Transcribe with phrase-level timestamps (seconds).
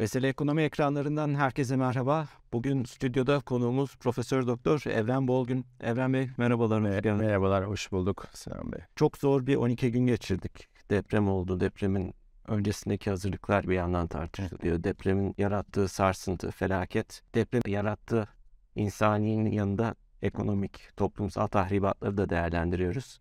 [0.00, 2.28] Mesele Ekonomi ekranlarından herkese merhaba.
[2.52, 5.66] Bugün stüdyoda konuğumuz Profesör Doktor Evren Bolgün.
[5.80, 6.80] Evren Bey merhabalar.
[6.80, 8.80] Mer- merhabalar, hoş bulduk Sinan Bey.
[8.96, 10.68] Çok zor bir 12 gün geçirdik.
[10.90, 11.60] Deprem oldu.
[11.60, 12.14] Depremin
[12.48, 14.84] öncesindeki hazırlıklar bir yandan tartışılıyor.
[14.84, 17.22] Depremin yarattığı sarsıntı, felaket.
[17.34, 18.28] Deprem yarattığı
[18.74, 23.20] insaniyin yanında ekonomik, toplumsal tahribatları da değerlendiriyoruz.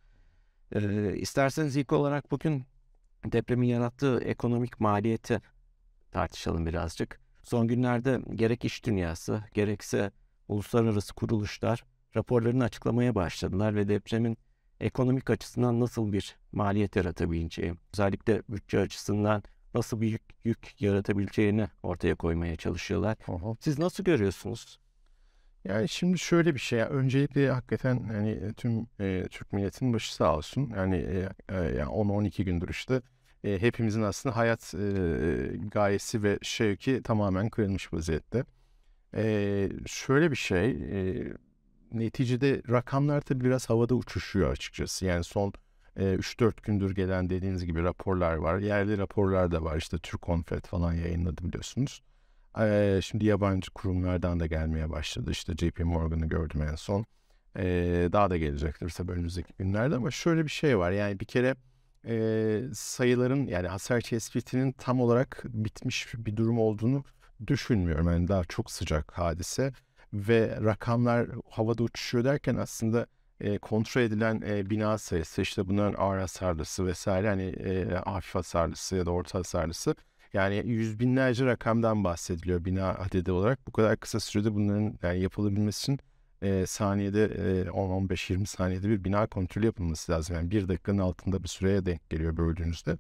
[0.72, 2.64] Ee, isterseniz ilk olarak bugün
[3.26, 5.42] depremin yarattığı ekonomik maliyeti
[6.12, 7.20] tartışalım birazcık.
[7.44, 10.12] Son günlerde gerek iş dünyası gerekse
[10.48, 11.84] uluslararası kuruluşlar
[12.16, 14.38] raporlarını açıklamaya başladılar ve depremin
[14.80, 19.44] ekonomik açısından nasıl bir maliyet yaratabileceği, özellikle bütçe açısından
[19.74, 23.18] nasıl bir yük, yük yaratabileceğini ortaya koymaya çalışıyorlar.
[23.28, 23.56] Aha.
[23.60, 24.80] Siz nasıl görüyorsunuz?
[25.66, 26.82] Yani şimdi şöyle bir şey.
[26.82, 30.74] Öncelikle hakikaten hani tüm e, Türk milletinin başı sağ olsun.
[30.76, 33.02] Yani, e, e, yani 10-12 gündür işte
[33.44, 34.88] e, hepimizin aslında hayat e,
[35.72, 38.44] gayesi ve şevki tamamen kırılmış vaziyette.
[39.16, 41.28] E, şöyle bir şey, e,
[41.92, 45.06] neticede rakamlar tabii biraz havada uçuşuyor açıkçası.
[45.06, 45.54] Yani son
[45.96, 48.60] e, 3-4 gündür gelen dediğiniz gibi raporlar var.
[48.60, 49.78] Yerli raporlar da var.
[49.78, 52.02] İşte Türk Konfet falan yayınladı biliyorsunuz.
[52.60, 55.32] E, şimdi yabancı kurumlardan da gelmeye başladı.
[55.32, 57.06] İşte JP Morgan'ı gördüm en son.
[57.58, 57.66] E,
[58.12, 60.92] daha da gelecektir tabii önümüzdeki günlerde ama şöyle bir şey var.
[60.92, 61.56] Yani bir kere
[62.06, 67.04] e, sayıların yani hasar tespitinin tam olarak bitmiş bir durum olduğunu
[67.48, 68.08] düşünmüyorum.
[68.08, 69.74] Yani daha çok sıcak hadise
[70.14, 73.08] ve rakamlar havada uçuşuyor derken aslında
[73.42, 78.96] e, kontrol edilen e, bina sayısı işte bunların ağır hasarlısı vesaire hani e, hafif hasarlısı
[78.96, 79.96] ya da orta hasarlısı
[80.34, 83.68] yani yüz binlerce rakamdan bahsediliyor bina adedi olarak.
[83.68, 86.00] Bu kadar kısa sürede bunların yani yapılabilmesi için
[86.42, 90.36] e, saniyede e, 10-15-20 saniyede bir bina kontrolü yapılması lazım.
[90.36, 92.98] Yani bir dakikanın altında bir süreye denk geliyor böldüğünüzde.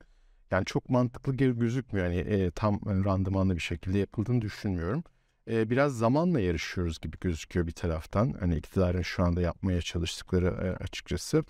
[0.51, 2.05] Yani çok mantıklı gözükmüyor.
[2.07, 5.03] Yani e, tam randımanlı bir şekilde yapıldığını düşünmüyorum.
[5.49, 8.33] E, biraz zamanla yarışıyoruz gibi gözüküyor bir taraftan.
[8.39, 11.43] Hani iktidarın şu anda yapmaya çalıştıkları e, açıkçası.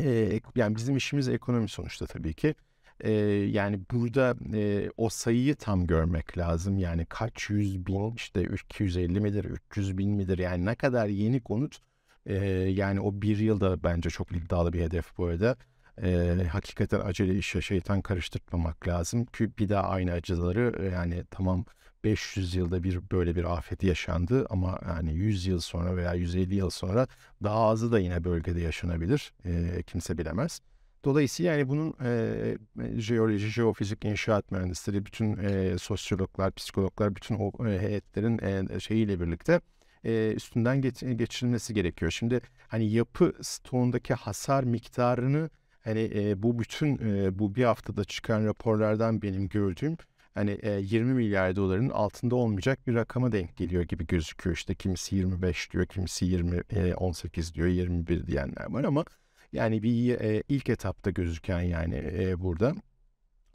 [0.00, 2.54] E, yani bizim işimiz ekonomi sonuçta tabii ki.
[3.00, 3.10] E,
[3.50, 6.78] yani burada e, o sayıyı tam görmek lazım.
[6.78, 11.78] Yani kaç yüz bin işte 250 midir 300 bin midir yani ne kadar yeni konut
[12.26, 12.34] e,
[12.70, 15.56] yani o bir yılda bence çok iddialı bir hedef bu arada.
[16.02, 19.26] E, hakikaten acele işe şeytan karıştırmamak lazım.
[19.32, 21.64] Çünkü bir daha aynı acıları yani tamam
[22.04, 26.70] 500 yılda bir böyle bir afet yaşandı ama yani 100 yıl sonra veya 150 yıl
[26.70, 27.06] sonra
[27.42, 29.32] daha azı da yine bölgede yaşanabilir.
[29.44, 30.60] E, kimse bilemez.
[31.04, 32.58] Dolayısıyla yani bunun e,
[33.00, 38.38] jeoloji, jeofizik, inşaat mühendisleri, bütün e, sosyologlar, psikologlar, bütün o e, heyetlerin
[38.68, 39.60] e, şeyiyle birlikte
[40.04, 42.10] e, üstünden geç, geçirilmesi gerekiyor.
[42.10, 45.50] Şimdi hani yapı stoğundaki hasar miktarını
[45.80, 49.96] hani e, bu bütün e, bu bir haftada çıkan raporlardan benim gördüğüm
[50.34, 54.56] hani e, 20 milyar doların altında olmayacak bir rakama denk geliyor gibi gözüküyor.
[54.56, 59.04] İşte kimisi 25 diyor, kimisi 20 e, 18 diyor, 21 diyenler var ama
[59.52, 62.74] yani bir e, ilk etapta gözüken yani e, burada.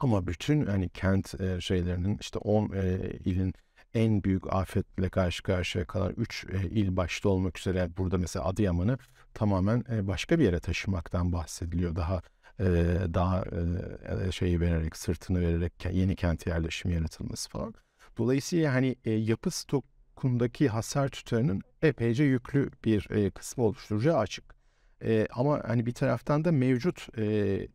[0.00, 3.54] Ama bütün hani kent e, şeylerinin işte 10 e, ilin
[3.94, 8.98] en büyük afetle karşı karşıya kalan 3 e, il başta olmak üzere burada mesela Adıyaman'ı
[9.34, 11.96] tamamen e, başka bir yere taşımaktan bahsediliyor.
[11.96, 12.22] Daha
[12.60, 12.64] e,
[13.14, 13.44] daha
[14.26, 17.74] e, şeyi vererek sırtını vererek yeni kent yerleşimi yaratılması falan.
[18.18, 24.55] Dolayısıyla hani e, yapı stokundaki hasar tutarının epeyce yüklü bir e, kısmı oluşturacağı açık.
[25.04, 27.24] E, ama hani bir taraftan da mevcut e,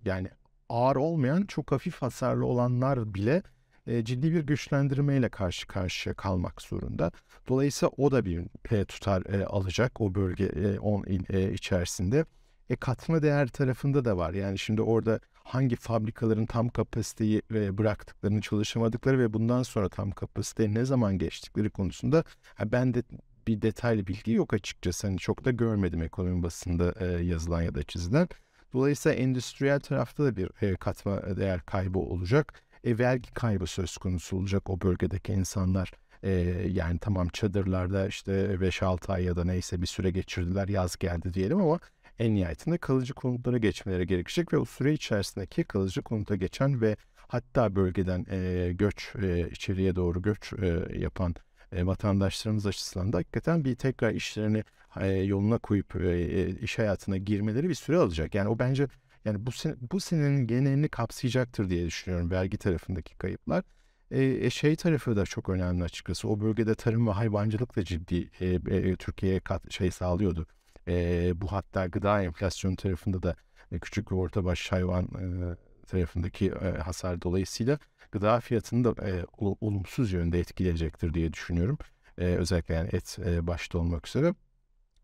[0.06, 0.28] yani
[0.70, 3.44] ağır olmayan çok hafif hasarlı olanlar bile
[3.88, 7.12] e, ciddi bir güçlendirmeyle karşı karşıya kalmak zorunda.
[7.48, 12.26] Dolayısıyla o da bir e, tutar e, alacak o bölge 10 e, il e, içerisinde.
[12.70, 14.34] E, katma değer tarafında da var.
[14.34, 20.74] Yani şimdi orada hangi fabrikaların tam kapasiteyi e, bıraktıklarını çalışamadıkları ve bundan sonra tam kapasiteye
[20.74, 22.24] ne zaman geçtikleri konusunda
[22.66, 23.03] ben de
[23.47, 25.07] bir detaylı bilgi yok açıkçası.
[25.07, 28.28] Hani çok da görmedim ekonomi basında e, yazılan ya da çizilen.
[28.74, 32.53] Dolayısıyla endüstriyel tarafta da bir e, katma değer kaybı olacak.
[32.84, 35.91] E, vergi kaybı söz konusu olacak o bölgedeki insanlar.
[36.23, 36.32] E,
[36.72, 41.61] yani tamam çadırlarda işte 5-6 ay ya da neyse bir süre geçirdiler yaz geldi diyelim
[41.61, 41.79] ama
[42.20, 46.97] en nihayetinde kalıcı konutlara geçmeleri gerekecek ve o süre içerisindeki kalıcı konuta geçen ve
[47.28, 51.35] hatta bölgeden e, göç e, içeriye doğru göç e, yapan
[51.72, 54.64] e, vatandaşlarımız açısından da hakikaten bir tekrar işlerini
[55.00, 58.35] e, yoluna koyup e, iş hayatına girmeleri bir süre alacak.
[58.35, 58.88] Yani o bence
[59.26, 63.64] yani bu sene, bu senenin genelini kapsayacaktır diye düşünüyorum vergi tarafındaki kayıplar.
[64.12, 66.28] E, şey tarafı da çok önemli açıkçası.
[66.28, 70.47] O bölgede tarım ve hayvancılık da ciddi e, e, Türkiye'ye kat, şey sağlıyordu.
[70.88, 73.35] E, bu hatta gıda enflasyonu tarafında da
[73.72, 75.56] e, küçük ve orta baş hayvan e,
[75.88, 77.79] tarafındaki e, hasar dolayısıyla
[78.11, 79.25] gıda fiyatını da e,
[79.61, 81.78] olumsuz yönde etkileyecektir diye düşünüyorum.
[82.17, 84.34] E, özellikle yani et e, başta olmak üzere.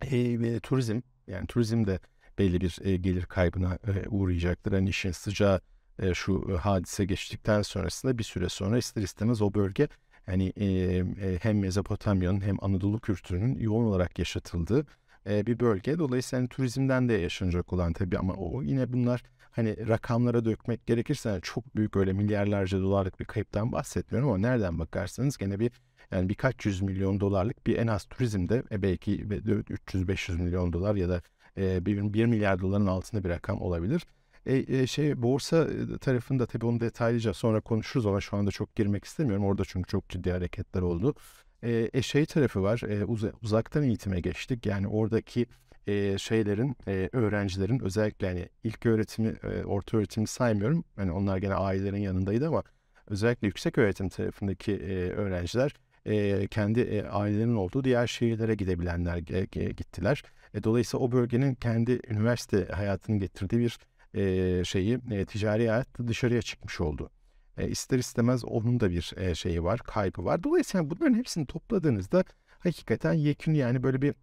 [0.01, 2.00] E, ve turizm yani turizm de
[2.39, 4.71] belli bir e, gelir kaybına e, uğrayacaktır.
[4.71, 5.62] Hani işin sıcağı
[6.00, 9.88] e, şu e, hadise geçtikten sonrasında bir süre sonra ister istemez o bölge
[10.27, 14.86] yani e, e, hem Mezopotamya'nın hem Anadolu kültürünün yoğun olarak yaşatıldığı
[15.30, 16.00] e, bir bölge.
[16.00, 19.24] Dolayısıyla hani, turizmden de yaşanacak olan tabii ama o yine bunlar
[19.57, 24.80] hani rakamlara dökmek gerekirse yani çok büyük öyle milyarlarca dolarlık bir kayıptan bahsetmiyorum ama nereden
[24.80, 25.71] bakarsanız gene bir
[26.12, 31.09] yani birkaç yüz milyon dolarlık bir en az turizmde e, belki 300-500 milyon dolar ya
[31.09, 31.21] da
[31.57, 34.07] e, 1, 1 milyar doların altında bir rakam olabilir.
[34.45, 35.68] E, e, şey borsa
[36.01, 39.45] tarafında tabii onu detaylıca sonra konuşuruz ama şu anda çok girmek istemiyorum.
[39.45, 41.15] Orada çünkü çok ciddi hareketler oldu.
[41.63, 42.81] E, e şey tarafı var.
[42.89, 44.65] E, uz uzaktan eğitime geçtik.
[44.65, 45.45] Yani oradaki
[45.88, 50.84] e, şeylerin, e, öğrencilerin özellikle yani ilk öğretimi, e, orta öğretimi saymıyorum.
[50.98, 52.63] Yani onlar gene ailelerin yanındaydı ama
[53.07, 55.74] özellikle yüksek öğretim tarafındaki e, öğrenciler
[56.06, 60.24] e, kendi e, ailelerinin olduğu diğer şehirlere gidebilenler e, gittiler.
[60.54, 63.78] E, dolayısıyla o bölgenin kendi üniversite hayatını getirdiği bir
[64.13, 67.10] e, şeyi e, ticari hayat dışarıya çıkmış oldu.
[67.57, 70.44] E, ister istemez onun da bir e, şeyi var, kaybı var.
[70.44, 72.24] Dolayısıyla bunların hepsini topladığınızda
[72.60, 74.13] hakikaten yekün yani böyle bir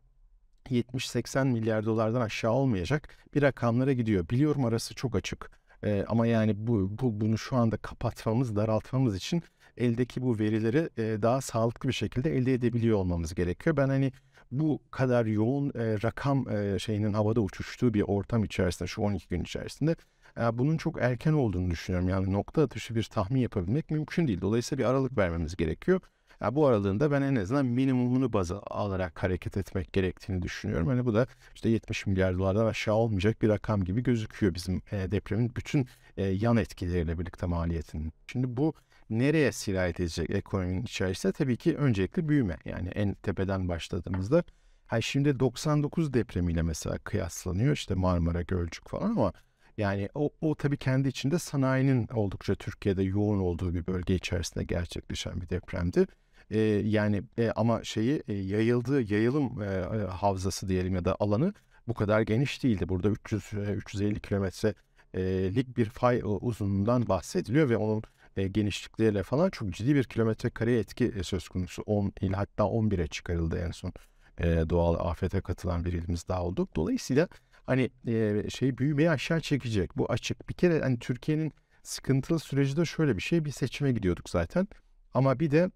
[0.71, 4.29] 70-80 milyar dolardan aşağı olmayacak bir rakamlara gidiyor.
[4.29, 5.51] Biliyorum arası çok açık.
[5.83, 9.43] E, ama yani bu, bu bunu şu anda kapatmamız, daraltmamız için
[9.77, 13.77] eldeki bu verileri e, daha sağlıklı bir şekilde elde edebiliyor olmamız gerekiyor.
[13.77, 14.13] Ben hani
[14.51, 19.43] bu kadar yoğun e, rakam e, şeyinin havada uçuştuğu bir ortam içerisinde şu 12 gün
[19.43, 19.97] içerisinde
[20.41, 22.09] e, bunun çok erken olduğunu düşünüyorum.
[22.09, 24.41] Yani nokta atışı bir tahmin yapabilmek mümkün değil.
[24.41, 26.01] Dolayısıyla bir aralık vermemiz gerekiyor.
[26.45, 30.87] Yani bu aralığında ben en azından minimumunu baz alarak hareket etmek gerektiğini düşünüyorum.
[30.87, 35.11] Hani bu da işte 70 milyar dolardan aşağı olmayacak bir rakam gibi gözüküyor bizim e,
[35.11, 38.13] depremin bütün e, yan etkileriyle birlikte maliyetinin.
[38.27, 38.75] Şimdi bu
[39.11, 41.33] nereye sirayet edecek ekonominin içerisinde?
[41.33, 42.57] Tabii ki öncelikle büyüme.
[42.65, 44.45] Yani en tepeden başladığımızda
[44.87, 49.33] ha şimdi 99 depremiyle mesela kıyaslanıyor işte Marmara, Gölcük falan ama
[49.79, 55.41] yani o, o tabii kendi içinde sanayinin oldukça Türkiye'de yoğun olduğu bir bölge içerisinde gerçekleşen
[55.41, 56.07] bir depremdi.
[56.51, 61.55] Ee, yani e, ama şeyi e, yayıldığı yayılım e, e havzası diyelim ya da alanı
[61.89, 62.89] bu kadar geniş değildi.
[62.89, 68.03] Burada 300 350 kilometrelik bir fay uzunluğundan bahsediliyor ve onun
[68.37, 71.83] e, genişlikleriyle falan çok ciddi bir kilometre kare etki e, söz konusu.
[71.83, 73.93] 10 il hatta 11'e çıkarıldı en son
[74.39, 76.69] e, doğal afete katılan bir ilimiz daha oldu.
[76.77, 77.29] Dolayısıyla
[77.67, 79.97] hani e, şey büyümeyi aşağı çekecek.
[79.97, 80.49] Bu açık.
[80.49, 81.53] Bir kere hani Türkiye'nin
[81.83, 83.45] sıkıntılı süreci de şöyle bir şey.
[83.45, 84.69] Bir seçime gidiyorduk zaten.
[85.15, 85.71] Ama bir de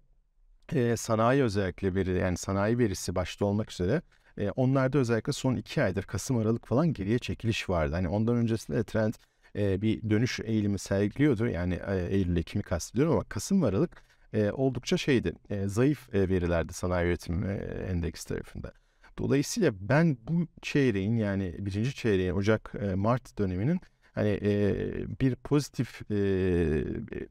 [0.73, 4.01] e, sanayi özellikle veri yani sanayi verisi başta olmak üzere
[4.37, 7.95] e, onlarda özellikle son iki aydır Kasım Aralık falan geriye çekiliş vardı.
[7.95, 9.13] Hani ondan öncesinde trend
[9.55, 11.47] e, bir dönüş eğilimi sergiliyordu.
[11.47, 15.33] Yani e, Eylül Ekim'i kastediyorum ama Kasım Aralık e, oldukça şeydi.
[15.49, 17.53] E, zayıf e, verilerdi sanayi üretim e,
[17.89, 18.73] endeks tarafında.
[19.17, 23.79] Dolayısıyla ben bu çeyreğin yani birinci çeyreğin Ocak e, Mart döneminin
[24.11, 24.75] hani e,
[25.19, 26.15] bir pozitif e,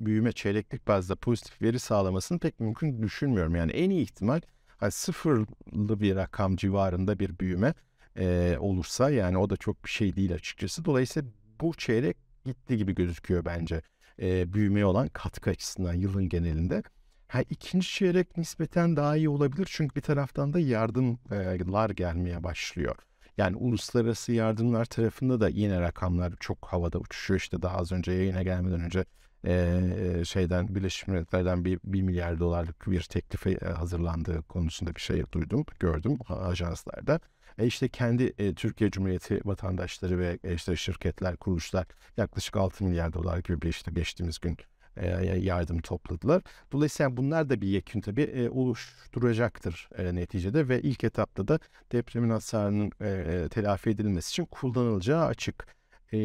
[0.00, 3.56] büyüme çeyreklik bazda pozitif veri sağlamasını pek mümkün düşünmüyorum.
[3.56, 4.40] Yani en iyi ihtimal
[4.76, 7.74] hani sıfırlı bir rakam civarında bir büyüme
[8.18, 10.84] e, olursa yani o da çok bir şey değil açıkçası.
[10.84, 11.28] Dolayısıyla
[11.60, 13.82] bu çeyrek gitti gibi gözüküyor bence.
[14.22, 16.82] E, büyümeye olan katkı açısından yılın genelinde.
[17.28, 22.96] Ha, ikinci çeyrek nispeten daha iyi olabilir çünkü bir taraftan da yardımlar gelmeye başlıyor.
[23.38, 27.40] Yani uluslararası yardımlar tarafında da yine rakamlar çok havada uçuşuyor.
[27.40, 29.04] İşte daha az önce yayına gelmeden önce
[29.44, 35.64] e, şeyden Birleşmiş Milletler'den bir, bir milyar dolarlık bir teklife hazırlandığı konusunda bir şey duydum,
[35.80, 37.20] gördüm ajanslarda.
[37.58, 43.12] E işte kendi e, Türkiye Cumhuriyeti vatandaşları ve e, işte şirketler, kuruluşlar yaklaşık 6 milyar
[43.12, 44.56] dolar gibi bir işte geçtiğimiz gün
[45.40, 46.42] yardım topladılar.
[46.72, 51.58] Dolayısıyla bunlar da bir yekün tabii oluşturacaktır neticede ve ilk etapta da
[51.92, 52.90] depremin hasarının
[53.48, 55.78] telafi edilmesi için kullanılacağı açık.
[56.12, 56.18] E,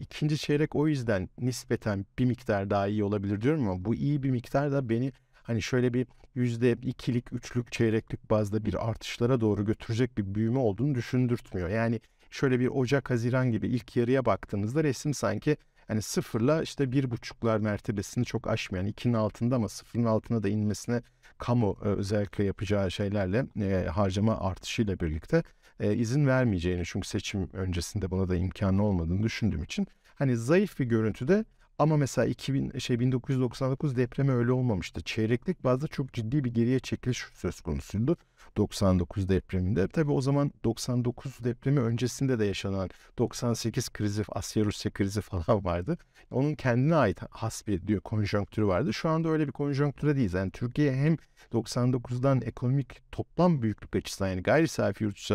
[0.00, 4.30] ikinci çeyrek o yüzden nispeten bir miktar daha iyi olabilir diyorum ama bu iyi bir
[4.30, 10.18] miktar da beni hani şöyle bir yüzde ikilik, üçlük, çeyreklik bazda bir artışlara doğru götürecek
[10.18, 11.68] bir büyüme olduğunu düşündürtmüyor.
[11.68, 15.56] Yani şöyle bir Ocak, Haziran gibi ilk yarıya baktığınızda resim sanki
[15.88, 21.02] hani sıfırla işte bir buçuklar mertebesini çok aşmayan, ikinin altında ama sıfırın altına da inmesine
[21.38, 25.42] kamu e, özellikle yapacağı şeylerle e, harcama artışıyla birlikte
[25.80, 30.84] e, izin vermeyeceğini çünkü seçim öncesinde buna da imkanı olmadığını düşündüğüm için hani zayıf bir
[30.84, 31.44] görüntüde
[31.78, 35.00] Ama mesela 2000 şey 1999 depremi öyle olmamıştı.
[35.00, 38.16] Çeyreklik bazda çok ciddi bir geriye çekiliş söz konusuydu.
[38.56, 39.88] 99 depreminde.
[39.88, 45.98] Tabii o zaman 99 depremi öncesinde de yaşanan 98 krizi, Asya Rusya krizi falan vardı.
[46.30, 48.92] Onun kendine ait has bir diyor konjonktürü vardı.
[48.92, 50.34] Şu anda öyle bir konjonktüre değiliz.
[50.34, 51.16] Yani Türkiye hem
[51.52, 55.34] 99'dan ekonomik toplam büyüklük açısından yani gayri safi yurt içi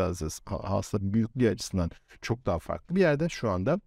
[1.13, 3.79] büyüklüğü açısından çok daha farklı bir yerde şu anda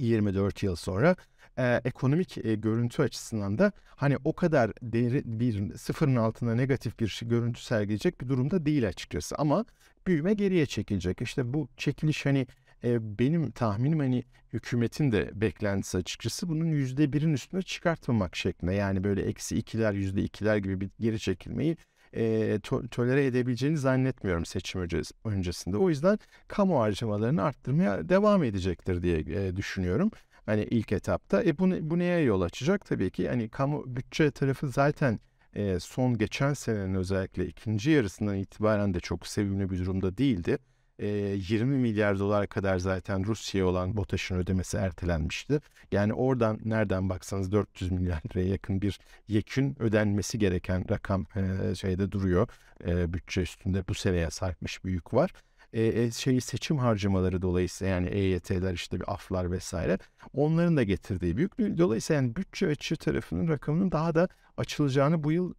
[0.00, 1.16] 24 yıl sonra
[1.58, 7.08] e, ekonomik e, görüntü açısından da hani o kadar değeri bir sıfırın altında negatif bir
[7.08, 9.64] şey, görüntü sergileyecek bir durumda değil açıkçası ama
[10.06, 11.20] büyüme geriye çekilecek.
[11.20, 12.46] İşte bu çekiliş hani
[12.84, 18.74] e, benim tahminim hani hükümetin de beklentisi açıkçası bunun yüzde birin üstüne çıkartmamak şeklinde.
[18.74, 21.76] Yani böyle eksi ikiler yüzde ikiler gibi bir geri çekilmeyi
[22.12, 24.80] e, to- tolere edebileceğini zannetmiyorum seçim
[25.24, 25.76] öncesinde.
[25.76, 30.10] O yüzden kamu harcamalarını arttırmaya devam edecektir diye e, düşünüyorum.
[30.46, 31.42] Hani ilk etapta.
[31.44, 32.86] E bu, bu neye yol açacak?
[32.86, 35.20] Tabii ki hani kamu bütçe tarafı zaten
[35.54, 40.58] e, son geçen senenin özellikle ikinci yarısından itibaren de çok sevimli bir durumda değildi.
[41.06, 45.60] 20 milyar dolar kadar zaten Rusya'ya olan BOTAŞ'ın ödemesi ertelenmişti.
[45.92, 51.26] Yani oradan nereden baksanız 400 milyar liraya yakın bir yekün ödenmesi gereken rakam
[51.74, 52.48] şeyde duruyor.
[52.86, 55.30] bütçe üstünde bu seneye sarkmış bir yük var.
[55.72, 59.98] E, şeyi seçim harcamaları dolayısıyla yani EYT'ler işte bir aflar vesaire
[60.34, 65.54] onların da getirdiği büyük dolayısıyla yani bütçe açığı tarafının rakamının daha da açılacağını bu yıl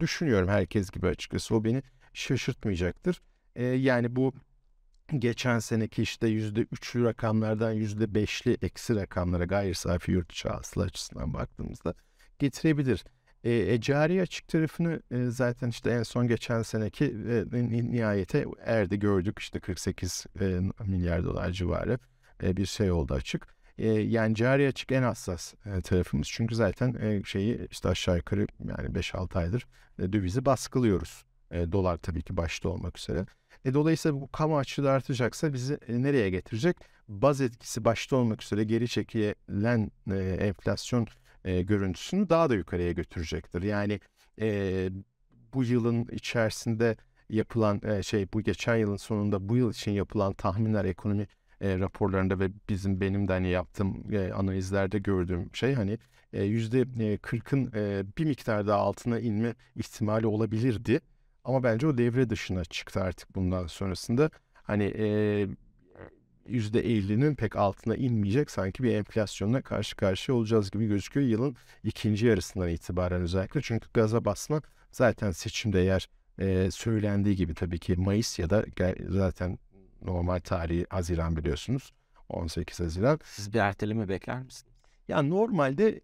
[0.00, 1.82] düşünüyorum herkes gibi açıkçası o beni
[2.12, 3.22] şaşırtmayacaktır.
[3.56, 4.32] E, yani bu
[5.18, 10.84] geçen seneki işte yüzde üçlü rakamlardan yüzde beşli eksi rakamlara gayri safi yurt içi hasıla
[10.84, 11.94] açısından baktığımızda
[12.38, 13.04] getirebilir.
[13.44, 18.98] E, e, cari açık tarafını e, zaten işte en son geçen seneki e, nihayete erdi
[18.98, 20.44] gördük işte 48 e,
[20.86, 21.98] milyar dolar civarı
[22.42, 23.46] e, bir şey oldu açık.
[23.78, 28.46] E, yani cari açık en hassas e, tarafımız çünkü zaten e, şeyi işte aşağı yukarı
[28.64, 29.66] yani 5-6 aydır
[29.98, 31.24] e, dövizi baskılıyoruz.
[31.50, 33.26] E, dolar tabii ki başta olmak üzere.
[33.64, 36.76] E, dolayısıyla bu kamu açığı artacaksa bizi e, nereye getirecek?
[37.08, 41.06] Baz etkisi başta olmak üzere geri çekilen e, enflasyon
[41.44, 43.62] e, görüntüsünü daha da yukarıya götürecektir.
[43.62, 44.00] Yani
[44.40, 44.88] e,
[45.54, 46.96] bu yılın içerisinde
[47.28, 51.26] yapılan e, şey bu geçen yılın sonunda bu yıl için yapılan tahminler ekonomi
[51.60, 55.98] e, raporlarında ve bizim benim de hani yaptığım e, analizlerde gördüğüm şey hani
[56.32, 61.00] yüzde kırkın e, bir miktar daha altına inme ihtimali olabilirdi.
[61.44, 64.30] Ama bence o devre dışına çıktı artık bundan sonrasında.
[64.52, 65.46] Hani e,
[66.48, 72.68] %50'nin pek altına inmeyecek sanki bir enflasyonla karşı karşıya olacağız gibi gözüküyor yılın ikinci yarısından
[72.68, 73.60] itibaren özellikle.
[73.62, 78.64] Çünkü gaza basma zaten seçimde eğer e, söylendiği gibi tabii ki Mayıs ya da
[79.08, 79.58] zaten
[80.02, 81.92] normal tarihi Haziran biliyorsunuz.
[82.28, 83.20] 18 Haziran.
[83.24, 84.74] Siz bir erteleme bekler misiniz?
[85.08, 86.00] Ya normalde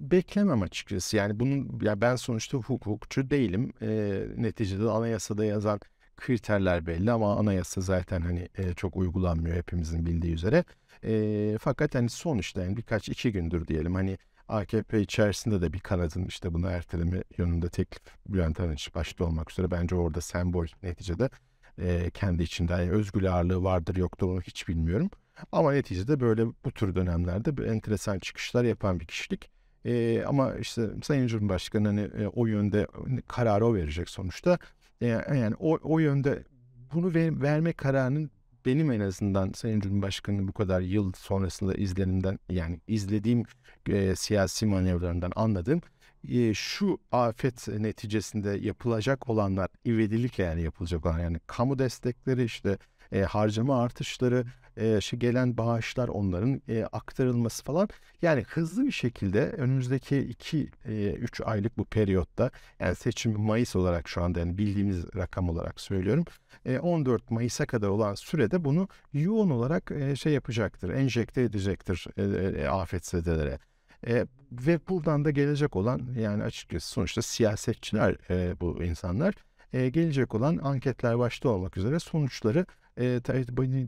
[0.00, 1.16] beklemem açıkçası.
[1.16, 3.72] Yani bunun ya ben sonuçta hukukçu değilim.
[3.82, 5.80] E, neticede anayasada yazan
[6.16, 10.64] kriterler belli ama anayasa zaten hani e, çok uygulanmıyor hepimizin bildiği üzere.
[11.04, 14.18] E, fakat hani sonuçta yani birkaç iki gündür diyelim hani
[14.48, 19.70] AKP içerisinde de bir kanadın işte bunu erteleme yönünde teklif Bülent Arınç başta olmak üzere
[19.70, 21.30] bence orada sembol neticede
[21.78, 25.10] e, kendi içinde yani özgür ağırlığı vardır yoktur onu hiç bilmiyorum.
[25.52, 29.53] Ama neticede böyle bu tür dönemlerde enteresan çıkışlar yapan bir kişilik.
[29.84, 32.86] E, ama işte Sayın Cumhurbaşkanı hani e, o yönde
[33.28, 34.58] kararı o verecek sonuçta.
[35.00, 36.44] E, yani o, o yönde
[36.94, 38.30] bunu ver, verme kararının
[38.66, 43.44] benim en azından Sayın Cumhurbaşkanı'nın bu kadar yıl sonrasında izlenimden yani izlediğim
[43.88, 45.80] e, siyasi manevralarından anladığım
[46.28, 52.78] e, şu afet neticesinde yapılacak olanlar ivedilikle yani yapılacak olan yani kamu destekleri işte
[53.12, 54.44] e, harcama artışları,
[54.76, 57.88] e, şey gelen bağışlar onların e, aktarılması falan.
[58.22, 62.50] Yani hızlı bir şekilde önümüzdeki 2-3 e, aylık bu periyotta
[62.80, 66.24] yani seçim Mayıs olarak şu anda yani bildiğimiz rakam olarak söylüyorum.
[66.64, 72.22] E, 14 Mayıs'a kadar olan sürede bunu yoğun olarak e, şey yapacaktır, enjekte edecektir e,
[72.62, 73.58] e, afetzedelere.
[74.06, 79.34] E, ve buradan da gelecek olan yani açıkçası sonuçta siyasetçiler e, bu insanlar
[79.72, 82.66] e, gelecek olan anketler başta olmak üzere sonuçları
[83.00, 83.20] e,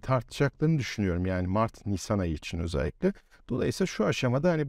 [0.02, 1.26] tartışacaklarını düşünüyorum.
[1.26, 3.12] Yani Mart-Nisan ayı için özellikle.
[3.48, 4.66] Dolayısıyla şu aşamada hani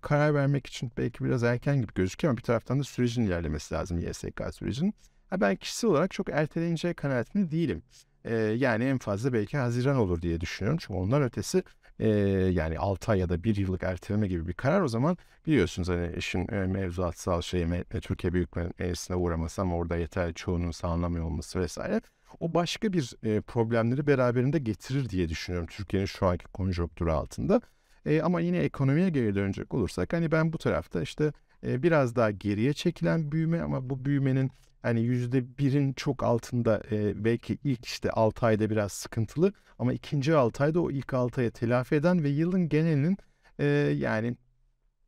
[0.00, 3.98] karar vermek için belki biraz erken gibi gözüküyor ama bir taraftan da sürecin ilerlemesi lazım
[3.98, 4.94] YSK sürecinin.
[5.30, 7.82] Ha ben kişisel olarak çok erteleneceği kanaatinde değilim.
[8.24, 10.78] Ee, yani en fazla belki Haziran olur diye düşünüyorum.
[10.82, 11.62] Çünkü ondan ötesi
[11.98, 12.08] e,
[12.52, 15.16] yani 6 ay ya da 1 yıllık erteleme gibi bir karar o zaman
[15.46, 20.70] biliyorsunuz hani işin e, mevzuatsal şeyi e, Türkiye Büyük Meclisi'ne uğraması ama orada yeterli çoğunun
[20.70, 22.00] sağlanamıyor olması vesaire
[22.40, 27.60] o başka bir e, problemleri beraberinde getirir diye düşünüyorum Türkiye'nin şu anki konjonktürü altında.
[28.06, 31.32] E, ama yine ekonomiye geri dönecek olursak hani ben bu tarafta işte
[31.66, 34.50] e, biraz daha geriye çekilen büyüme ama bu büyümenin
[34.82, 40.34] hani yüzde birin çok altında e, belki ilk işte 6 ayda biraz sıkıntılı ama ikinci
[40.34, 43.16] 6 ayda o ilk 6 aya telafi eden ve yılın genelinin
[43.58, 43.64] e,
[43.96, 44.36] yani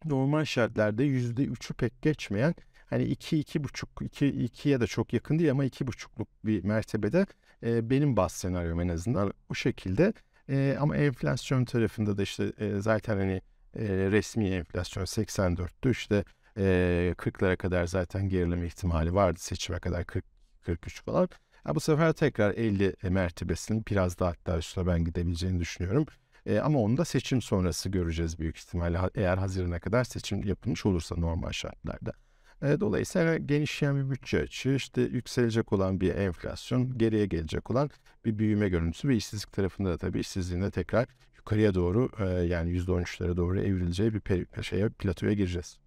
[0.04, 2.54] normal şartlarda yüzde üçü pek geçmeyen
[2.90, 7.26] hani iki iki buçuk iki ikiye de çok yakın değil ama iki buçukluk bir mertebede
[7.62, 10.12] e, benim bas senaryom en azından o şekilde
[10.48, 13.42] e, ama enflasyon tarafında da işte e, zaten hani
[13.74, 16.24] e, resmi enflasyon 84'tü işte
[16.56, 20.24] e, 40'lara kadar zaten gerileme ihtimali vardı seçime kadar 40
[20.62, 21.28] 43 falan.
[21.66, 26.06] Ya bu sefer tekrar 50 mertebesinin biraz daha hatta üstüne ben gidebileceğini düşünüyorum.
[26.46, 31.16] E, ama onu da seçim sonrası göreceğiz büyük ihtimalle eğer Haziran'a kadar seçim yapılmış olursa
[31.16, 32.12] normal şartlarda.
[32.62, 37.90] E, dolayısıyla genişleyen bir bütçe açığı, işte yükselecek olan bir enflasyon, geriye gelecek olan
[38.24, 43.36] bir büyüme görüntüsü ve işsizlik tarafında da tabii işsizliğinde tekrar yukarıya doğru e, yani %13'lere
[43.36, 45.78] doğru evrileceği bir peri- şeye platoya gireceğiz.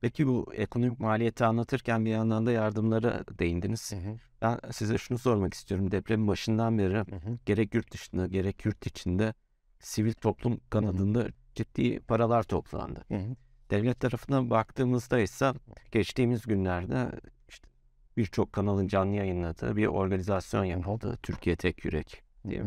[0.00, 3.92] Peki bu ekonomik maliyeti anlatırken bir yandan da yardımlara değindiniz.
[4.42, 5.90] Ben size şunu sormak istiyorum.
[5.90, 7.04] Depremin başından beri
[7.46, 9.34] gerek yurt dışında gerek yurt içinde
[9.80, 13.04] sivil toplum kanadında ciddi paralar toplandı.
[13.70, 15.52] Devlet tarafına baktığımızda ise
[15.92, 17.10] geçtiğimiz günlerde
[17.48, 17.68] işte
[18.16, 21.18] birçok kanalın canlı yayınladığı bir organizasyon yapıldı.
[21.22, 22.64] Türkiye Tek Yürek diye.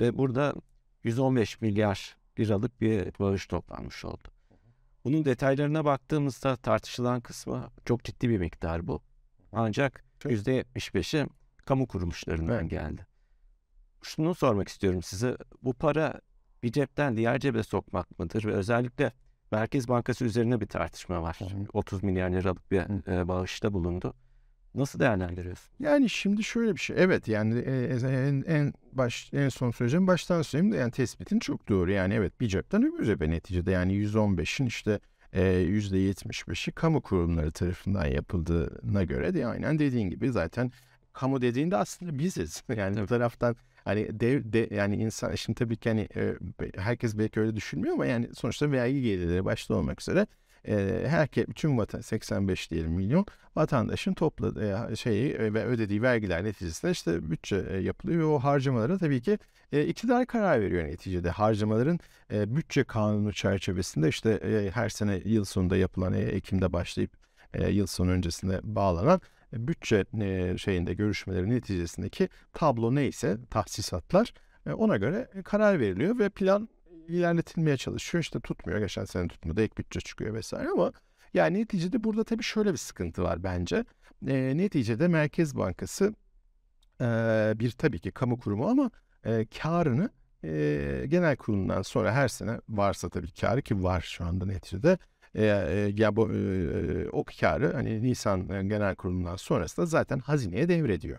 [0.00, 0.54] Ve burada
[1.04, 4.28] 115 milyar liralık bir bağış toplanmış oldu.
[5.04, 9.02] Bunun detaylarına baktığımızda tartışılan kısmı çok ciddi bir miktar bu.
[9.52, 12.70] Ancak %75'i kamu kuruluşlarından Evet.
[12.70, 13.06] geldi.
[14.02, 15.36] Şunu sormak istiyorum size.
[15.62, 16.20] Bu para
[16.62, 18.44] bir cepten diğer cebe sokmak mıdır?
[18.44, 19.12] Ve özellikle
[19.50, 21.36] Merkez Bankası üzerine bir tartışma var.
[21.40, 21.66] Hı hı.
[21.72, 23.02] 30 milyar liralık bir Hı.
[23.12, 24.14] e, bağışta bulundu.
[24.74, 25.74] Nasıl değerlendiriyorsun?
[25.80, 26.96] Yani şimdi şöyle bir şey.
[26.98, 31.68] Evet yani e, en, en baş en son söyleyeceğim baştan söyleyeyim de yani tespitin çok
[31.68, 31.90] doğru.
[31.92, 35.00] Yani evet bir cepten öbür cebe neticede yani 115'in işte
[35.32, 40.72] e, %75'i kamu kurumları tarafından yapıldığına göre de aynen dediğin gibi zaten
[41.12, 42.62] kamu dediğinde aslında biziz.
[42.76, 46.34] Yani bu taraftan hani dev de yani insan şimdi tabii ki hani e,
[46.76, 50.26] herkes belki öyle düşünmüyor ama yani sonuçta vergi gelirleri başta olmak üzere
[50.68, 56.44] e, herkes bütün vatan 85 diyelim milyon vatandaşın topladığı e, şeyi e, ve ödediği vergiler
[56.44, 59.38] neticesinde işte bütçe e, yapılıyor ve o harcamalara tabii ki
[59.72, 61.30] e, iktidar karar veriyor neticede.
[61.30, 61.98] Harcamaların
[62.32, 67.10] e, bütçe kanunu çerçevesinde işte e, her sene yıl sonunda yapılan e, Ekim'de başlayıp
[67.54, 74.34] e, yıl sonu öncesinde bağlanan e, bütçe e, şeyinde görüşmelerin neticesindeki tablo neyse tahsisatlar
[74.66, 76.68] e, ona göre e, karar veriliyor ve plan
[77.08, 78.22] ilerletilmeye çalışıyor.
[78.22, 78.78] İşte tutmuyor.
[78.78, 79.62] Geçen sene tutmadı.
[79.62, 80.92] Ek bütçe çıkıyor vesaire ama
[81.34, 83.84] yani neticede burada tabii şöyle bir sıkıntı var bence.
[84.26, 86.14] E, neticede Merkez Bankası
[87.00, 87.04] e,
[87.56, 88.90] bir tabii ki kamu kurumu ama
[89.24, 90.10] e, karını
[90.44, 94.98] e, genel kurulundan sonra her sene varsa tabii karı ki var şu anda neticede
[95.34, 95.44] e,
[95.96, 101.18] ya bu e, o karı hani Nisan genel kurulundan sonrasında zaten hazineye devrediyor.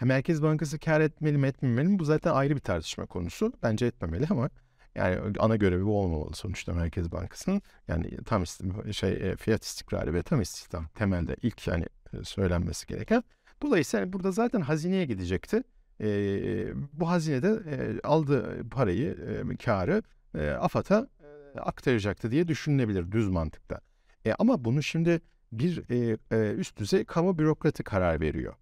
[0.00, 3.52] Merkez Bankası kar etmeli mi etmemeli mi bu zaten ayrı bir tartışma konusu.
[3.62, 4.50] Bence etmemeli ama
[4.94, 7.62] yani ana görevi bu olmamalı sonuçta Merkez Bankası'nın.
[7.88, 8.46] Yani tam
[8.92, 11.86] şey fiyat istikrarı ve tam istihdam temelde ilk yani
[12.22, 13.22] söylenmesi gereken.
[13.62, 15.62] Dolayısıyla hani burada zaten hazineye gidecekti.
[16.00, 16.08] E,
[16.92, 19.16] bu hazinede e, aldığı parayı,
[19.52, 20.02] e, karı
[20.34, 21.08] e, AFAD'a
[21.60, 23.80] aktaracaktı diye düşünülebilir düz mantıkta.
[24.26, 25.20] E, ama bunu şimdi
[25.52, 28.54] bir e, e, üst düzey kamu bürokratı karar veriyor.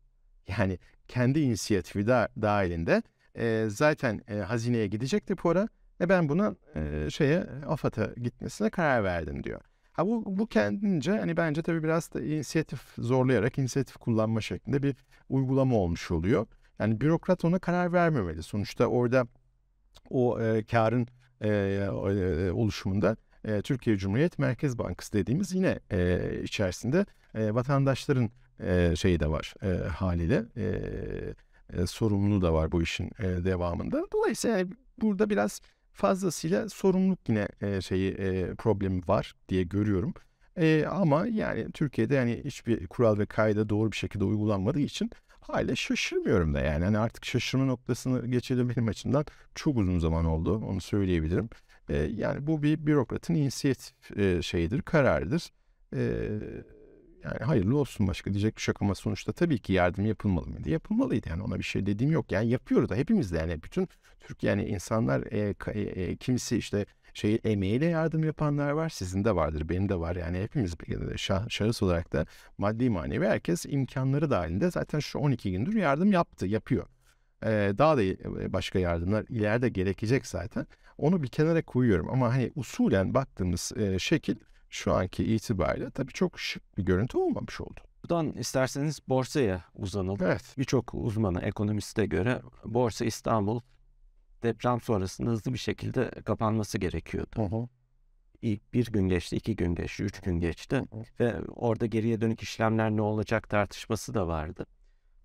[0.58, 0.78] Yani
[1.08, 3.02] kendi inisiyatifi da, dahilinde
[3.34, 5.68] e, zaten e, hazineye gidecekti para.
[6.00, 9.60] E ben buna e, şeye AFAD'a gitmesine karar verdim diyor.
[9.92, 14.96] Ha bu, bu kendince hani bence tabii biraz da inisiyatif zorlayarak inisiyatif kullanma şeklinde bir
[15.28, 16.46] uygulama olmuş oluyor.
[16.78, 18.42] Yani bürokrat ona karar vermemeli.
[18.42, 19.26] Sonuçta orada
[20.10, 21.08] o e, karın
[21.40, 28.96] e, e, oluşumunda e, Türkiye Cumhuriyet Merkez Bankası dediğimiz yine e, içerisinde e, vatandaşların e,
[28.96, 30.66] şeyi de var e, haliyle e,
[31.72, 34.04] e, sorumluluğu da var bu işin e, devamında.
[34.12, 34.70] Dolayısıyla yani
[35.00, 35.60] burada biraz
[35.92, 40.14] fazlasıyla sorumluluk yine e, şeyi e, problemi var diye görüyorum.
[40.56, 45.10] E, ama yani Türkiye'de yani hiçbir kural ve kaide doğru bir şekilde uygulanmadığı için
[45.48, 46.84] hala şaşırmıyorum da yani.
[46.84, 50.56] Hani artık şaşırma noktasını geçeli benim açımdan çok uzun zaman oldu.
[50.56, 51.48] Onu söyleyebilirim.
[51.88, 55.50] E, yani bu bir bürokratın inisiyatif e, şeyidir, kararıdır.
[55.96, 56.00] E,
[57.24, 60.70] yani hayırlı olsun başka diyecek bir şey ama sonuçta tabii ki yardım yapılmalı mıydı?
[60.70, 62.32] Yapılmalıydı yani ona bir şey dediğim yok.
[62.32, 63.88] Yani yapıyoruz da hepimiz de yani bütün
[64.20, 68.88] Türkiye yani insanlar e, e, e, kimisi işte şey emeğiyle yardım yapanlar var.
[68.88, 70.16] Sizin de vardır, benim de var.
[70.16, 72.26] Yani hepimiz bir- şah, şahıs olarak da
[72.58, 76.86] maddi manevi herkes imkanları dahilinde zaten şu 12 gündür yardım yaptı, yapıyor.
[77.44, 80.66] Ee, daha da e, başka yardımlar ileride gerekecek zaten.
[80.98, 84.36] Onu bir kenara koyuyorum ama hani usulen baktığımız e, şekil
[84.70, 87.80] şu anki itibariyle tabii çok şık bir görüntü olmamış oldu.
[88.02, 90.18] Buradan isterseniz borsaya uzanalım.
[90.22, 90.54] Evet.
[90.58, 93.60] Birçok uzmanı, ekonomiste göre Borsa İstanbul
[94.42, 97.36] deprem sonrasında hızlı bir şekilde kapanması gerekiyordu.
[97.36, 97.68] Hı hı.
[98.42, 100.82] İlk bir gün geçti, iki gün geçti, üç gün geçti
[101.20, 104.66] ve orada geriye dönük işlemler ne olacak tartışması da vardı.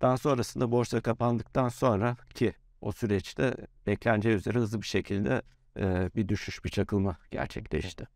[0.00, 3.54] Daha sonrasında borsa kapandıktan sonra ki o süreçte
[3.86, 5.42] bekleneceği üzere hızlı bir şekilde
[5.78, 8.08] e, bir düşüş, bir çakılma gerçekleşti.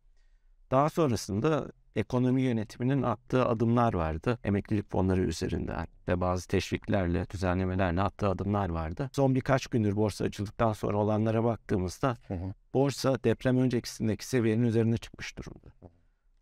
[0.71, 4.39] Daha sonrasında ekonomi yönetiminin attığı adımlar vardı.
[4.45, 9.11] Emeklilik fonları üzerinden ve bazı teşviklerle, düzenlemelerle attığı adımlar vardı.
[9.13, 12.55] Son birkaç gündür borsa açıldıktan sonra olanlara baktığımızda Hı hı.
[12.75, 15.69] borsa deprem öncekisindeki seviyenin üzerine çıkmış durumda.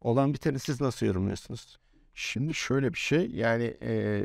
[0.01, 1.79] Olan biteni siz nasıl yorumluyorsunuz?
[2.15, 4.23] Şimdi şöyle bir şey yani e,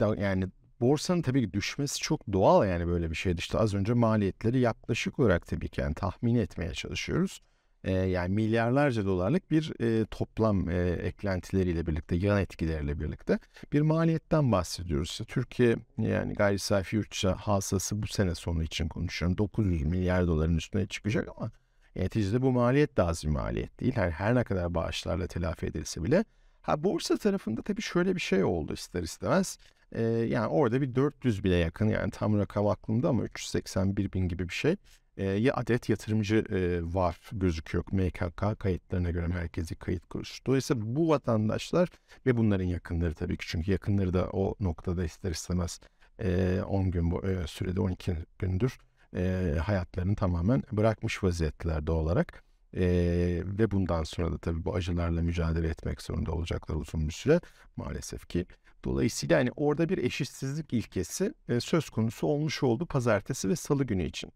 [0.00, 0.46] da, yani
[0.80, 3.38] borsanın tabii ki düşmesi çok doğal yani böyle bir şeydi.
[3.38, 7.40] İşte az önce maliyetleri yaklaşık olarak tabii ki yani tahmin etmeye çalışıyoruz.
[7.86, 13.38] E, yani milyarlarca dolarlık bir e, toplam e, eklentileriyle birlikte, yan etkileriyle birlikte
[13.72, 15.10] bir maliyetten bahsediyoruz.
[15.10, 19.38] İşte Türkiye yani gayri safi yurt içi hasılası bu sene sonu için konuşuyorum.
[19.38, 21.50] 900 milyar doların üstüne çıkacak ama
[21.96, 23.92] neticede bu maliyet de az bir maliyet değil.
[23.96, 26.24] Yani her ne kadar bağışlarla telafi edilse bile
[26.66, 29.58] Ha borsa tarafında tabii şöyle bir şey oldu ister istemez.
[29.92, 34.48] Ee, yani orada bir 400 bile yakın yani tam rakam aklımda ama 381 bin gibi
[34.48, 34.76] bir şey.
[35.16, 40.46] Ya adet yatırımcı e, var gözüküyor MKK kayıtlarına göre merkezi kayıt kuruluş.
[40.46, 41.88] Dolayısıyla bu vatandaşlar
[42.26, 45.80] ve bunların yakınları tabii ki çünkü yakınları da o noktada ister istemez
[46.18, 48.78] e, 10 gün bu e, sürede 12 gündür
[49.16, 52.46] e, hayatlarını tamamen bırakmış vaziyetteler doğal olarak.
[52.76, 57.40] Ee, ve bundan sonra da tabii bu acılarla mücadele etmek zorunda olacaklar uzun bir süre
[57.76, 58.46] maalesef ki.
[58.84, 64.04] Dolayısıyla hani orada bir eşitsizlik ilkesi e, söz konusu olmuş oldu pazartesi ve salı günü
[64.04, 64.32] için.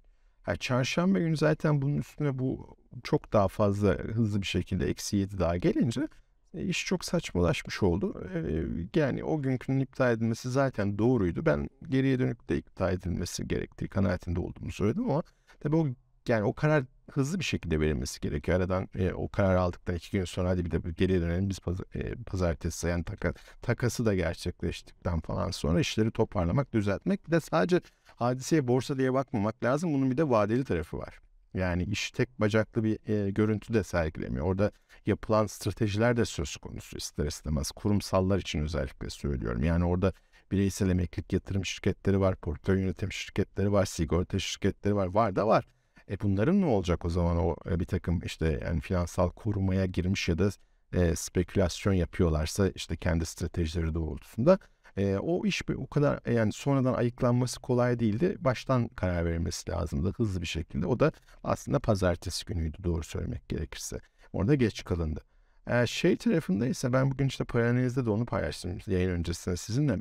[0.51, 5.39] Ha, çarşamba günü zaten bunun üstüne bu çok daha fazla hızlı bir şekilde eksi yedi
[5.39, 6.09] daha gelince
[6.55, 8.31] e, iş çok saçmalaşmış oldu.
[8.35, 11.47] E, yani o günkünün iptal edilmesi zaten doğruydu.
[11.47, 15.23] Ben geriye dönük de iptal edilmesi gerektiği kanaatinde olduğumu söyledim ama
[15.61, 15.87] tabii o
[16.29, 18.59] yani o karar hızlı bir şekilde verilmesi gerekiyor.
[18.59, 21.81] Aradan e, o karar aldıktan iki gün sonra hadi bir de geriye dönelim biz paz
[21.95, 27.27] e, pazartesi yani taka, takası da gerçekleştikten falan sonra işleri toparlamak, düzeltmek.
[27.27, 27.81] Bir de sadece
[28.21, 29.95] hadiseye borsa diye bakmamak lazım.
[29.95, 31.21] Bunun bir de vadeli tarafı var.
[31.55, 34.47] Yani iş tek bacaklı bir e, görüntü de sergilemiyor.
[34.47, 34.71] Orada
[35.07, 37.71] yapılan stratejiler de söz konusu ister istemez.
[37.71, 39.63] Kurumsallar için özellikle söylüyorum.
[39.63, 40.13] Yani orada
[40.53, 45.07] bireysel emeklilik yatırım şirketleri var, portföy yönetim şirketleri var, sigorta şirketleri var.
[45.07, 45.65] Var da var.
[46.11, 50.29] E bunların ne olacak o zaman o e, bir takım işte yani finansal korumaya girmiş
[50.29, 50.51] ya da
[50.93, 54.59] e, spekülasyon yapıyorlarsa işte kendi stratejileri doğrultusunda
[55.01, 58.37] e, o iş o kadar e, yani sonradan ayıklanması kolay değildi.
[58.41, 60.87] Baştan karar verilmesi lazımdı hızlı bir şekilde.
[60.87, 61.13] O da
[61.45, 64.01] aslında pazartesi günüydü doğru söylemek gerekirse.
[64.33, 65.21] Orada geç kalındı.
[65.67, 69.97] E, şey tarafında ise ben bugün işte paranalizde de onu paylaştım yayın öncesinde sizinle.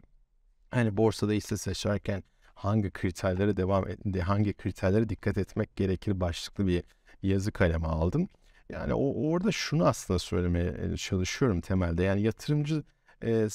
[0.71, 2.23] Hani borsada hisse seçerken
[2.55, 3.85] hangi kriterlere devam
[4.23, 6.83] hangi kriterlere dikkat etmek gerekir başlıklı bir
[7.23, 8.29] yazı kaleme aldım.
[8.69, 12.03] Yani o orada şunu aslında söylemeye çalışıyorum temelde.
[12.03, 12.83] Yani yatırımcı
[13.21, 13.49] e,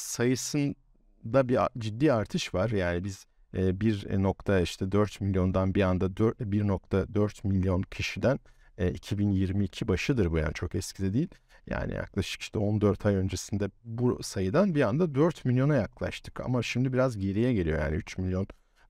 [1.24, 2.70] sayısında bir ciddi artış var.
[2.70, 8.38] Yani biz e, bir nokta işte 4 milyondan bir anda 1.4 milyon kişiden
[8.78, 11.28] e, 2022 başıdır bu yani çok eski de değil.
[11.66, 16.40] Yani yaklaşık işte 14 ay öncesinde bu sayıdan bir anda 4 milyona yaklaştık.
[16.40, 18.46] Ama şimdi biraz geriye geliyor yani 3 milyon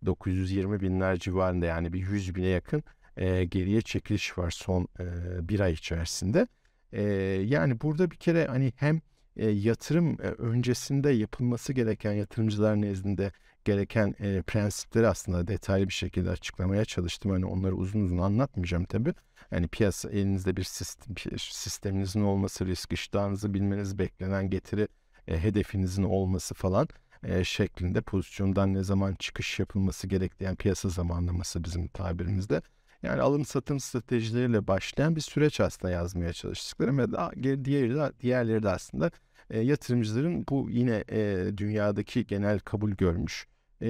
[0.07, 2.83] 920 binler civarında yani bir 100 bine yakın
[3.17, 5.05] e, geriye çekiliş var son e,
[5.49, 6.47] bir ay içerisinde.
[6.93, 7.03] E,
[7.47, 9.01] yani burada bir kere hani hem
[9.37, 13.33] e, yatırım e, öncesinde yapılması gereken yatırımcılar nezdinde
[13.65, 17.31] gereken e, prensipleri aslında detaylı bir şekilde açıklamaya çalıştım.
[17.31, 19.15] Hani onları uzun uzun anlatmayacağım tabii.
[19.51, 24.89] Yani piyasa elinizde bir sistem, sisteminizin olması, risk iştahınızı bilmeniz, beklenen getiri
[25.29, 26.89] e, hedefinizin olması falan
[27.23, 32.63] e, şeklinde pozisyondan ne zaman çıkış yapılması gerektiği yani piyasa zamanlaması bizim tabirimizde.
[33.05, 38.63] Yani alım satım stratejileriyle başlayan bir süreç aslında yazmaya çalıştıkları ve daha, diğeri de, diğerleri
[38.63, 39.11] de aslında
[39.51, 43.47] e, yatırımcıların bu yine e, dünyadaki genel kabul görmüş
[43.83, 43.89] e,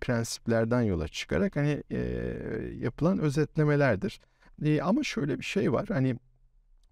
[0.00, 1.98] prensiplerden yola çıkarak hani e,
[2.78, 4.20] yapılan özetlemelerdir.
[4.64, 6.16] E, ama şöyle bir şey var hani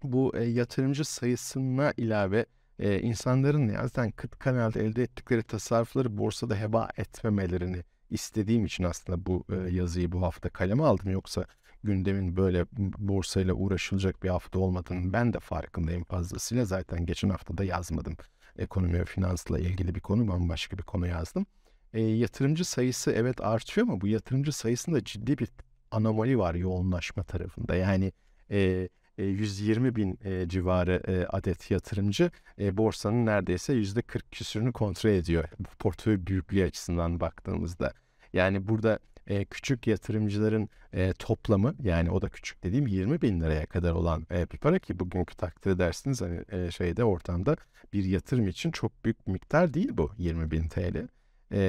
[0.03, 2.45] bu e, yatırımcı sayısına ilave
[2.79, 9.43] e, insanların zaten kıt kanalda elde ettikleri tasarrufları borsada heba etmemelerini istediğim için aslında bu
[9.49, 11.11] e, yazıyı bu hafta kaleme aldım.
[11.11, 11.45] Yoksa
[11.83, 12.65] gündemin böyle
[12.97, 16.65] borsayla uğraşılacak bir hafta olmadığını ben de farkındayım fazlasıyla.
[16.65, 18.17] Zaten geçen hafta da yazmadım.
[18.57, 21.45] Ekonomi ve finansla ilgili bir konu bambaşka bir konu yazdım.
[21.93, 25.47] E, yatırımcı sayısı evet artıyor ama bu yatırımcı sayısında ciddi bir
[25.91, 27.75] anomali var yoğunlaşma tarafında.
[27.75, 28.11] Yani
[28.51, 35.45] e, 120 bin civarı adet yatırımcı borsanın neredeyse yüzde 40 küsürünü kontrol ediyor.
[35.79, 37.93] Portföy büyüklüğü açısından baktığımızda.
[38.33, 43.65] Yani burada e, küçük yatırımcıların e, toplamı yani o da küçük dediğim 20 bin liraya
[43.65, 47.55] kadar olan e, bir para ki bugünkü takdir edersiniz hani e, şeyde ortamda
[47.93, 51.07] bir yatırım için çok büyük miktar değil bu 20 bin TL.
[51.51, 51.59] E,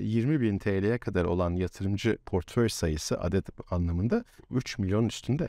[0.00, 5.48] 20 bin TL'ye kadar olan yatırımcı portföy sayısı adet anlamında 3 milyon üstünde.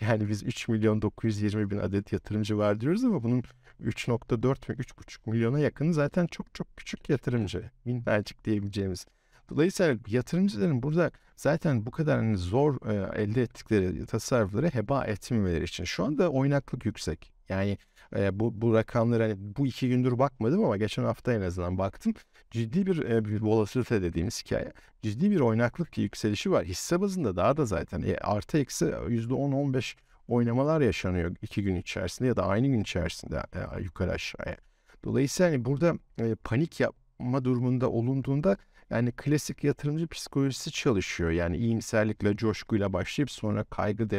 [0.00, 3.42] Yani biz 3 milyon 920 bin adet yatırımcı var diyoruz ama bunun
[3.80, 7.70] 3.4 ve 3.5 milyona yakını zaten çok çok küçük yatırımcı.
[7.84, 9.06] Minnacık diyebileceğimiz.
[9.50, 15.84] Dolayısıyla yatırımcıların burada zaten bu kadar hani zor e, elde ettikleri tasarrufları heba etmemeleri için
[15.84, 17.32] şu anda oynaklık yüksek.
[17.48, 17.78] Yani
[18.16, 22.14] e, bu, bu rakamları hani bu iki gündür bakmadım ama geçen hafta en azından baktım.
[22.50, 24.72] Ciddi bir, e, bir volatilite dediğimiz hikaye.
[25.02, 26.64] Ciddi bir oynaklık yükselişi var.
[26.64, 29.96] Hisse bazında daha da zaten e, artı eksi %10-15
[30.28, 34.56] oynamalar yaşanıyor iki gün içerisinde ya da aynı gün içerisinde e, yukarı aşağıya.
[35.04, 38.56] Dolayısıyla hani burada e, panik yapma durumunda olunduğunda
[38.90, 41.30] yani klasik yatırımcı psikolojisi çalışıyor.
[41.30, 44.10] Yani iyimserlikle, coşkuyla başlayıp sonra kaygı,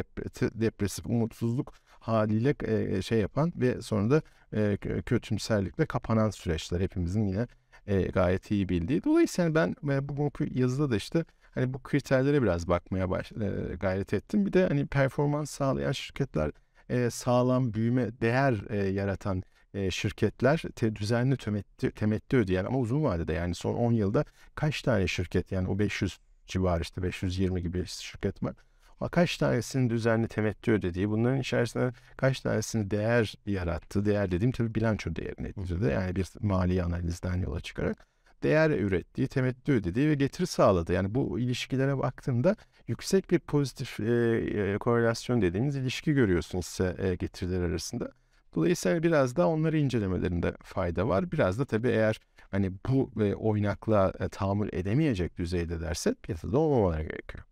[0.60, 1.74] depresif, umutsuzluk
[2.08, 4.22] haliyle e, şey yapan ve sonra da
[4.56, 7.46] e, kötümserlikle kapanan süreçler hepimizin yine
[7.86, 9.04] e, gayet iyi bildiği.
[9.04, 14.14] Dolayısıyla ben e, bugünkü yazıda da işte hani bu kriterlere biraz bakmaya baş, e, gayret
[14.14, 14.46] ettim.
[14.46, 16.50] Bir de hani performans sağlayan şirketler
[16.88, 19.42] e, sağlam büyüme, değer e, yaratan
[19.74, 24.82] e, şirketler te, düzenli temettü, temettü ödeyen ama uzun vadede yani son 10 yılda kaç
[24.82, 28.54] tane şirket yani o 500 civarı işte 520 gibi şirket var.
[29.00, 34.04] Ama kaç tanesinin düzenli temettü ödediği, bunların içerisinde kaç tanesinin değer yarattı.
[34.04, 35.90] Değer dediğim tabii bilanço değeri neticede.
[35.90, 38.08] Yani bir mali analizden yola çıkarak
[38.42, 40.92] değer ürettiği, temettü ödediği ve getiri sağladı.
[40.92, 42.56] Yani bu ilişkilere baktığımda
[42.88, 48.12] yüksek bir pozitif e, e, korelasyon dediğimiz ilişki görüyorsun ise e, getiriler arasında.
[48.54, 51.32] Dolayısıyla biraz da onları incelemelerinde fayda var.
[51.32, 57.02] Biraz da tabii eğer hani bu e, oynaklığa e, tahammül edemeyecek düzeyde derse piyasada olmamaları
[57.02, 57.44] gerekiyor.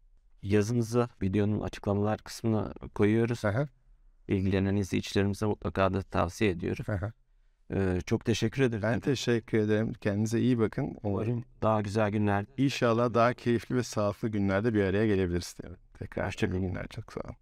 [0.47, 3.45] Yazımızı videonun açıklamalar kısmına koyuyoruz.
[3.45, 3.69] Aha.
[4.29, 6.85] İlgilenen izleyicilerimize mutlaka da tavsiye ediyorum.
[6.89, 7.13] Aha.
[7.75, 8.83] Ee, çok teşekkür ederim.
[8.83, 9.93] Ben teşekkür ederim.
[9.93, 10.97] Kendinize iyi bakın.
[11.03, 12.51] Umarım daha güzel günlerde.
[12.57, 15.57] İnşallah daha keyifli ve sağlıklı günlerde bir araya gelebiliriz.
[15.99, 16.87] Tekrar iyi günler.
[16.89, 17.37] Çok sağ olun.